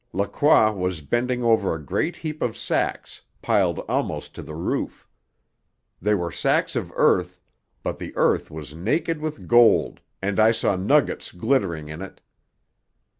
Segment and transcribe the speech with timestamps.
[0.13, 5.07] Lacroix was bending over a great heap of sacks, piled almost to the roof.
[6.01, 7.39] They were sacks of earth,
[7.83, 12.19] but the earth was naked with gold, and I saw nuggets glittering in it.